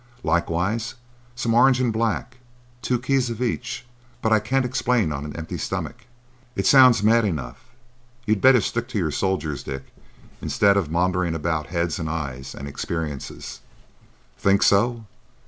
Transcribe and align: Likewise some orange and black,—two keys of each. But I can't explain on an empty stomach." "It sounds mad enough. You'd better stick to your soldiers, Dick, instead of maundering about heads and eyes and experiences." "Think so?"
Likewise 0.23 0.95
some 1.35 1.53
orange 1.53 1.79
and 1.79 1.93
black,—two 1.93 2.97
keys 2.97 3.29
of 3.29 3.39
each. 3.39 3.85
But 4.23 4.33
I 4.33 4.39
can't 4.39 4.65
explain 4.65 5.11
on 5.13 5.25
an 5.25 5.35
empty 5.35 5.59
stomach." 5.59 6.07
"It 6.55 6.65
sounds 6.65 7.03
mad 7.03 7.23
enough. 7.23 7.65
You'd 8.25 8.41
better 8.41 8.61
stick 8.61 8.87
to 8.87 8.97
your 8.97 9.11
soldiers, 9.11 9.61
Dick, 9.61 9.93
instead 10.41 10.75
of 10.75 10.89
maundering 10.89 11.35
about 11.35 11.67
heads 11.67 11.99
and 11.99 12.09
eyes 12.09 12.55
and 12.55 12.67
experiences." 12.67 13.59
"Think 14.39 14.63
so?" 14.63 15.05